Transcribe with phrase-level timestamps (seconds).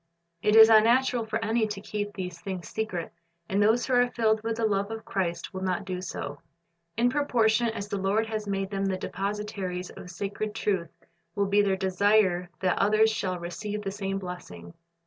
[0.41, 3.13] It is unnatural for any to keep these things .secret,
[3.47, 6.39] and those who are filled with the love of Christ will not do so.
[6.97, 10.89] In proportion as the Lord has made them the depositaries of sacred truth
[11.35, 14.73] will be their desire that others shall receive the same blessing.